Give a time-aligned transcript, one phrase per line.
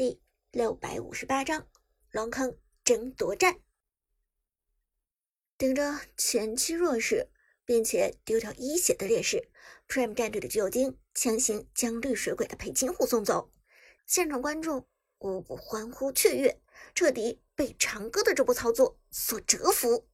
[0.00, 0.18] 第
[0.50, 1.68] 六百五十八章
[2.10, 3.60] 龙坑争夺战。
[5.58, 7.28] 顶着前期弱势
[7.66, 9.50] 并且丢掉一血的劣势
[9.86, 13.52] ，Prime 战队的巨鲸强行将绿水鬼的裴擒虎送走，
[14.06, 14.88] 现场观众
[15.18, 16.62] 无不欢呼雀跃，
[16.94, 20.08] 彻底被长歌的这波操作所折服。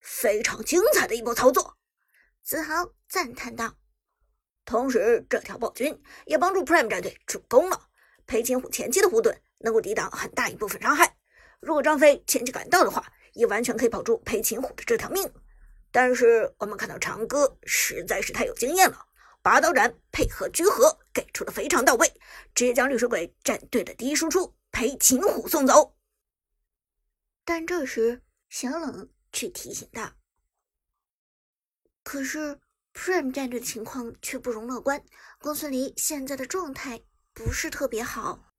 [0.00, 1.78] 非常精彩的一波操作，
[2.42, 3.78] 子豪赞叹道。
[4.64, 7.90] 同时，这条暴君也帮助 Prime 战队助攻了。
[8.32, 11.14] 裴擒虎前期的护盾能够抵挡很大一部分伤害，
[11.60, 15.30] 如果张飞前期赶到的话，也完全可以保住裴擒虎的这条命。
[15.90, 19.06] 但是我们看到长歌实在是太有经验了，
[19.42, 22.08] 拔刀斩配合居合给出的非常到位，
[22.54, 25.94] 直接将绿水鬼战队的第一输出裴擒虎送走。
[27.44, 30.10] 但这时小冷却提醒道
[32.02, 32.58] ：“可是。”
[32.94, 35.02] Prime 战队的情况却不容乐观，
[35.38, 37.00] 公孙离现在的状态
[37.34, 38.52] 不是特别好。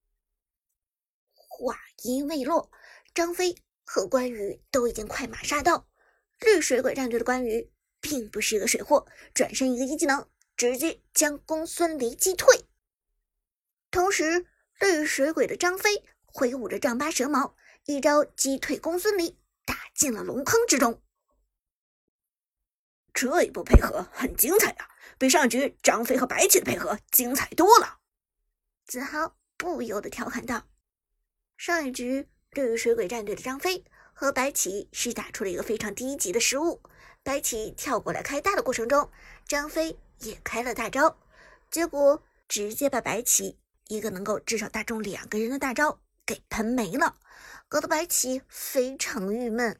[1.34, 2.72] 话音未落，
[3.14, 5.88] 张飞和关羽都已经快马杀到。
[6.40, 12.66] 绿水鬼战队的关羽并不是一个水货，转身一个一技能，直接将公孙离击退。
[13.92, 14.48] 同时，
[14.80, 21.02] 绿水鬼的张飞挥舞着丈八蛇矛，一招击退公孙离，打进了龙坑之中。
[23.14, 28.00] 这一波配合很精彩啊，比上局张飞和白起的配合精彩多了。
[28.86, 30.68] 子豪不由得调侃道
[31.58, 36.82] ：“上一局绿水鬼战队的张飞和白起是打出了一个非常低级的失误，
[37.24, 39.10] 白起跳过来开大的过程中，
[39.48, 41.18] 张飞也开了大招，
[41.72, 47.18] 结果直接把白起一个能够至少打中两个人的大招给喷没了，
[47.68, 49.80] 搞得白起非常郁闷。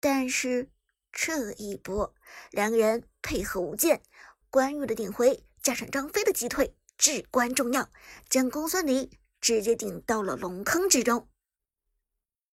[0.00, 0.70] 但是。”
[1.18, 2.14] 这一波，
[2.50, 4.02] 两个人配合无间，
[4.50, 7.88] 关羽的顶回加上张飞的击退至关重要，
[8.28, 11.28] 将公孙离直接顶到了龙坑之中。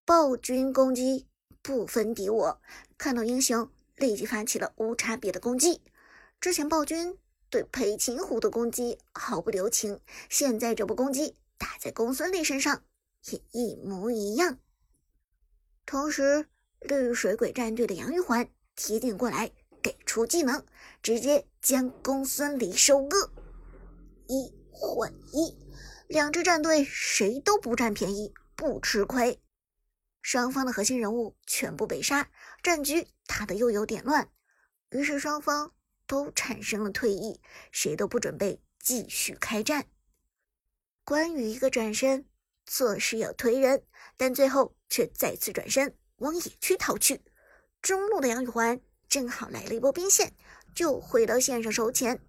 [0.06, 1.28] 暴君攻击
[1.62, 2.62] 不分敌我，
[2.98, 5.82] 看到英雄立即发起了无差别的攻击。
[6.40, 7.18] 之前暴君
[7.50, 10.00] 对裴擒虎的攻击毫不留情，
[10.30, 12.84] 现在这波攻击打在公孙离身上
[13.30, 14.60] 也一模一样。
[15.86, 16.48] 同时。
[16.86, 18.46] 绿水鬼战队的杨玉环
[18.76, 19.50] 提点过来，
[19.82, 20.66] 给出技能，
[21.02, 23.32] 直接将公孙离收割。
[24.34, 25.56] 一换一，
[26.08, 29.40] 两支战队谁都不占便宜，不吃亏。
[30.24, 32.32] 双方的核心人物全部被杀，
[32.64, 34.28] 战局打得又有点乱。
[34.90, 35.72] 于是双方
[36.08, 37.40] 都产生了退役，
[37.72, 39.86] 谁都不准备继续开战。
[41.04, 42.26] 关羽一个转身，
[42.66, 43.84] 作势要推人，
[44.18, 45.96] 但最后却再次转身。
[46.16, 47.22] 往野区逃去，
[47.84, 50.34] 中路的杨玉环正好来了一波兵线，
[50.74, 52.20] 就回到线上收钱。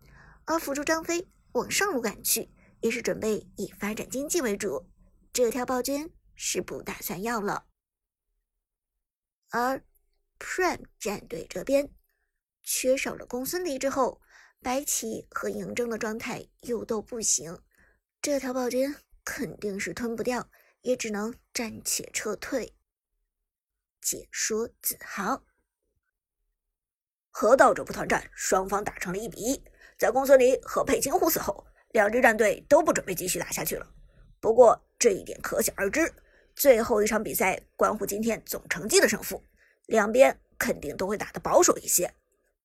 [0.47, 2.51] 而辅助张飞往上路赶去，
[2.81, 4.91] 也是准备以发展经济为主。
[5.33, 7.67] 这条暴君是不打算要了。
[9.51, 9.85] 而
[10.39, 11.95] Prime 战队这边
[12.63, 14.21] 缺少了公孙离之后，
[14.61, 17.63] 白起和嬴政的状态又都不行，
[18.21, 18.93] 这条暴君
[19.25, 20.51] 肯定是吞不掉，
[20.81, 22.77] 也只能暂且撤退。
[24.01, 25.45] 解说子豪，
[27.31, 29.65] 河道者不团战，双方打成了一比一。
[29.99, 33.87] 在公孙离和裴擒虎死后，两支战队都不准备继续打下去了。
[34.41, 36.13] 不过这一点可想而知，
[36.55, 39.43] 最后一场比赛关乎今天总成绩的胜负，
[39.87, 42.13] 两边肯定都会打得保守一些。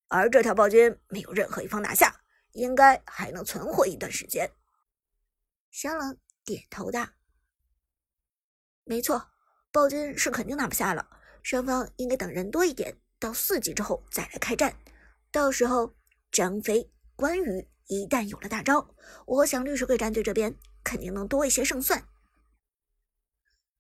[0.07, 2.19] 而这条暴君没有任何一方拿下，
[2.53, 4.50] 应该还能存活一段时间。
[5.72, 7.07] 小冷点头道
[8.84, 9.29] ：“没错，
[9.72, 11.07] 暴君是肯定拿不下了。”
[11.41, 14.75] 双方应该等人多一点，到四级之后再来开战。
[15.31, 15.96] 到时候
[16.31, 22.02] 张飞、关羽一旦有了大招，我想绿水鬼战队这边肯定能多一些胜算。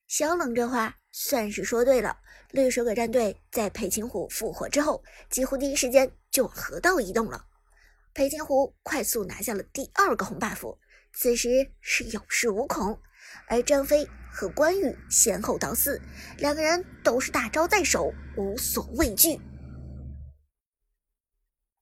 [0.07, 2.19] 小冷这话算是说对了。
[2.51, 7.45] 绿水鬼战队在裴擒虎复活之后，几乎第一时间就往河道移动了。
[8.13, 10.77] 裴擒虎快速拿下了第二个红 buff，
[11.13, 13.01] 此时是有恃无恐。
[13.47, 16.01] 而张飞和关羽先后到四，
[16.39, 19.39] 两个人都是大招在手，无所畏惧。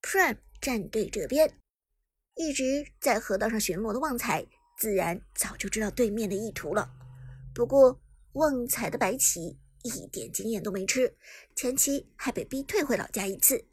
[0.03, 1.59] Prime 战队这边
[2.35, 4.45] 一直在河道上巡逻的旺财，
[4.77, 6.89] 自然早就知道对面的意图了。
[7.53, 7.99] 不过
[8.33, 11.15] 旺财的白起一点经验都没吃，
[11.55, 13.65] 前期还被逼退回老家一次，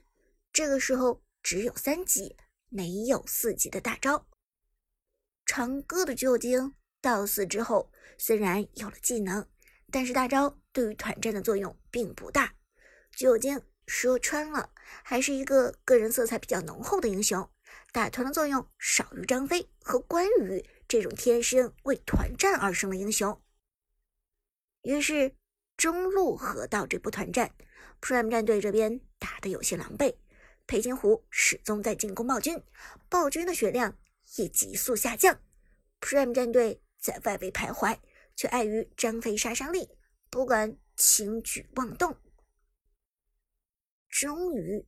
[0.53, 2.37] 这个时候只有三级，
[2.69, 4.27] 没有四级的大招。
[5.45, 6.75] 长歌的救精。
[7.01, 9.47] 到四之后，虽然有了技能，
[9.91, 12.55] 但是大招对于团战的作用并不大。
[13.15, 14.71] 酒精说穿了，
[15.03, 17.49] 还是一个个人色彩比较浓厚的英雄，
[17.93, 23.41] 打团的作用少于张飞和关羽，这种天生为团战而生的英雄。
[24.83, 25.37] 于是
[25.77, 27.55] 中路河道这波团战
[28.01, 30.17] ，Prime 战队这边打得有些狼狈，
[30.67, 32.63] 裴擒虎始终在进攻暴君，
[33.09, 33.97] 暴君的血量
[34.37, 35.41] 也急速下降。
[36.01, 37.99] Prime 战队在外围徘徊，
[38.37, 39.89] 却碍于张飞杀伤力，
[40.31, 42.17] 不敢轻举妄动。
[44.15, 44.87] 终于，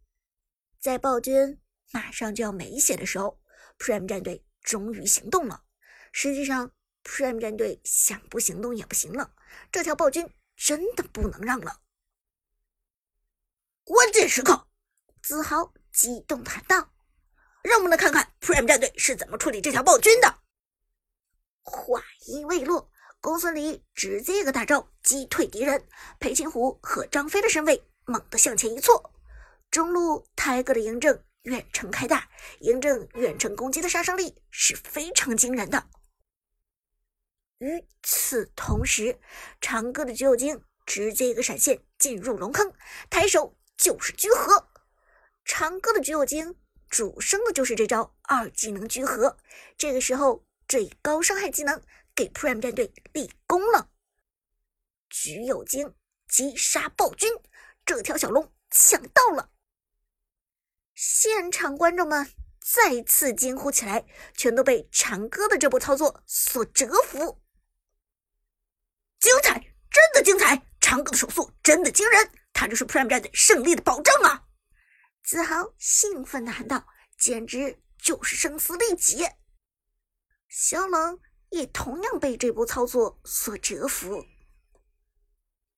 [0.79, 3.41] 在暴君马上就要没血的时候
[3.77, 5.65] ，Prime 战队终于行动了。
[6.13, 6.71] 实际上
[7.03, 9.35] ，Prime 战队想不行动也不行了，
[9.73, 11.81] 这条暴君真的不能让了。
[13.83, 14.69] 关键时刻，
[15.21, 16.93] 子豪激动喊道
[17.65, 20.43] ：“让我们来看看 Prime 战队是怎么处理这条暴君的。”
[21.67, 25.89] 话音未落，公孙离直接一个大招击退敌人。
[26.21, 29.13] 裴擒虎和张飞的身位猛地向前一错，
[29.71, 32.29] 中路泰哥的嬴政远程开大，
[32.61, 35.89] 嬴政远程攻击的杀伤力是非常惊人的。
[37.59, 39.19] 与此同时，
[39.61, 42.73] 长歌的橘右京直接一个闪现进入龙坑，
[43.11, 44.69] 抬手就是居合。
[45.45, 46.55] 长歌的橘右京
[46.89, 49.37] 主升的就是这招二技能居合，
[49.77, 50.45] 这个时候。
[50.69, 51.81] 最高伤害技能
[52.13, 53.89] 给 Prime 战队立功了，
[55.09, 55.95] 橘右京
[56.27, 57.33] 击杀暴君，
[57.85, 59.49] 这条小龙抢到了！
[60.97, 67.43] 现场观众们再次惊呼起来，全都被长歌的这波操作所折服。
[69.21, 69.61] 精彩，
[69.91, 70.67] 真的精彩！
[70.81, 74.45] 长歌的手速真的惊人，他就是 Prime 战队胜利的保障啊！
[75.23, 76.87] 子豪兴奋地喊道
[77.19, 79.37] ：“简直就是声嘶力竭！”
[80.49, 81.21] 小冷
[81.51, 84.25] 也同样被这波操作所折服。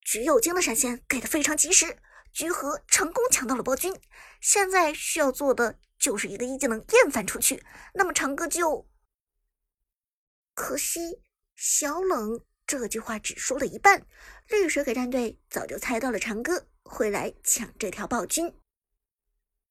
[0.03, 1.99] 橘右京的闪现给的非常及时，
[2.33, 3.95] 橘河成功抢到了暴君。
[4.41, 7.63] 现在需要做的就是一个一技能厌烦出去，
[7.95, 8.89] 那么长歌就……
[10.55, 11.23] 可惜
[11.57, 14.07] 小冷这句话只说了一半，
[14.49, 18.55] 绿水鬼战队早就猜到了长歌会来抢这条暴君。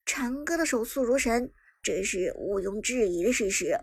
[0.05, 1.53] 长歌的手速如神，
[1.83, 3.77] 这是毋庸置疑的事实。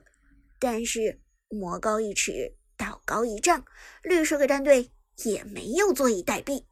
[0.58, 3.64] 但是魔高一尺，道高一丈，
[4.02, 4.90] 绿水鬼战队
[5.24, 6.64] 也没有坐以待毙。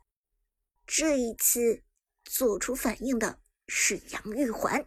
[0.86, 1.82] 这一次
[2.24, 3.38] 做出反应的
[3.68, 4.86] 是杨玉环。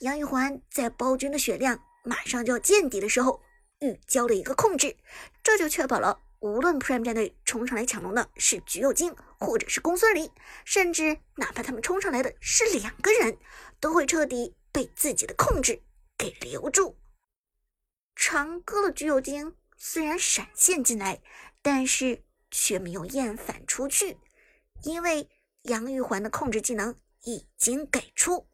[0.00, 3.40] 杨玉环在暴君的血量马上就要见底的时候，
[3.80, 4.96] 预交了一个控制，
[5.42, 10.30] 这就确保了无论 Prime 战队冲上来抢龙的是橘右京或者是公孙离，
[10.64, 13.38] 甚至哪怕他们冲上来的是两个人，
[13.80, 15.82] 都会彻底被自己的控制
[16.18, 16.96] 给留住。
[18.14, 21.22] 长歌的橘右京虽然闪现进来，
[21.60, 24.18] 但是却没有厌反出去，
[24.84, 25.28] 因为
[25.62, 28.48] 杨玉环的控制技能已经给出。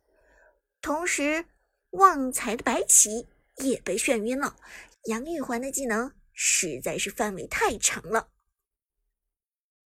[0.81, 1.47] 同时，
[1.91, 4.57] 旺财的白起也被眩晕了。
[5.05, 8.31] 杨玉环的技能实在是范围太长了，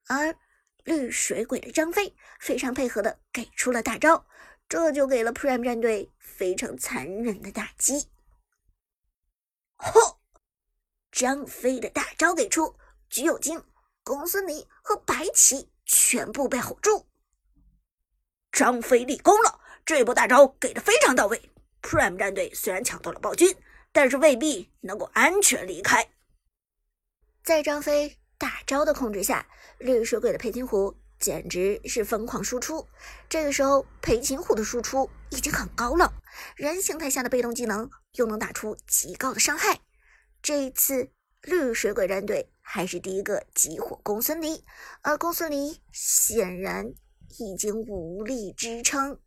[0.06, 0.36] 而
[0.84, 4.26] 绿水鬼的张飞非常配合的给出了大招，
[4.68, 8.10] 这就给了 Prime 战队非常残忍的打击。
[9.76, 10.18] 嚯！
[11.12, 12.74] 张飞的大招给出，
[13.08, 13.62] 橘右京、
[14.02, 17.06] 公孙离和白起全部被吼住。
[18.52, 21.50] 张飞立功了，这波大招给的非常到位。
[21.82, 23.56] Prime 战队虽然抢到了暴君，
[23.90, 26.06] 但是未必能够安全离开。
[27.42, 29.46] 在张飞大招的控制下，
[29.78, 32.86] 绿水鬼的裴擒虎简直是疯狂输出。
[33.28, 36.12] 这个时候，裴擒虎的输出已经很高了，
[36.54, 37.90] 人形态下的被动技能。
[38.16, 39.80] 又能打出极高的伤害。
[40.42, 44.62] 这一次，绿水鬼战队还是第一个集火公孙离，
[45.00, 46.92] 而公孙离显然
[47.38, 49.20] 已经无力支撑。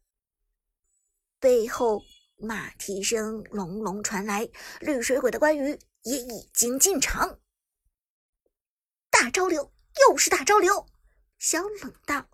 [1.40, 2.02] 背后
[2.38, 4.50] 马蹄声隆隆传来，
[4.82, 7.40] 绿水鬼的关羽也已经进场。
[9.10, 9.74] 大招流，
[10.08, 10.88] 又是大招流！
[11.38, 12.30] 小冷道：“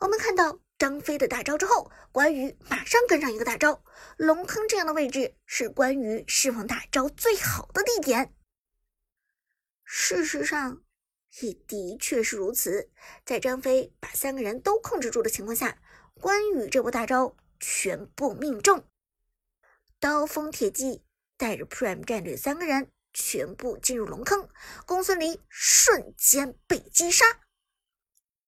[0.00, 3.84] 我们看到。”张飞的大招之后，关羽马上跟上一个大招。
[4.16, 8.34] 龙坑这样的位置是关羽释放大招最好的地点。
[9.84, 10.82] 事实上，
[11.40, 12.90] 也的确是如此。
[13.24, 15.78] 在张飞把三个人都控制住的情况下，
[16.14, 18.84] 关羽这波大招全部命中。
[19.98, 21.02] 刀锋铁骑
[21.36, 24.48] 带着 Prime 战队三个人全部进入龙坑，
[24.86, 27.24] 公孙离瞬间被击杀，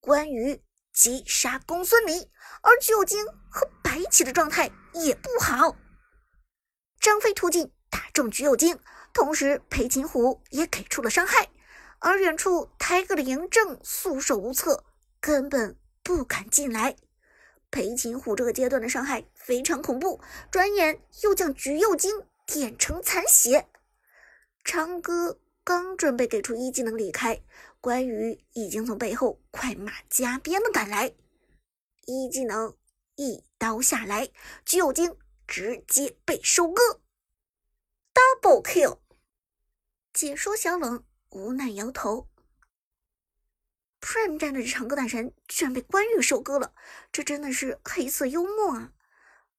[0.01, 0.63] 关羽。
[0.95, 2.31] 击杀公孙离，
[2.63, 5.77] 而橘右京和白起的状态也不好。
[7.01, 8.79] 张飞突进打中橘右京，
[9.13, 11.51] 同时裴擒虎也给出了伤害，
[12.05, 14.85] 而远处抬哥的嬴政束手无策，
[15.23, 16.97] 根本不敢进来。
[17.71, 20.21] 裴擒虎这个阶段的伤害非常恐怖，
[20.51, 22.13] 转眼又将橘右京
[22.47, 23.69] 点成残血。
[24.63, 27.41] 长歌刚准备给出一技能离开，
[27.81, 31.15] 关羽已经从背后快马加鞭的赶来，
[32.05, 32.77] 一技能
[33.17, 34.29] 一刀下来，
[34.67, 35.17] 橘右京
[35.49, 37.01] 直接被收割
[38.13, 38.99] ，double kill。
[40.13, 41.03] 解说小冷
[41.35, 42.29] 无奈摇头
[44.01, 46.73] ，Prime 战队的长歌大神居然被关羽收割了，
[47.11, 48.93] 这真的是黑色幽默啊！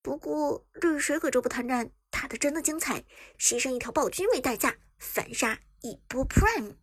[0.01, 3.03] 不过绿水鬼这波团战打的真的精彩，
[3.37, 6.77] 牺牲一条暴君为代价，反杀一波 Prime。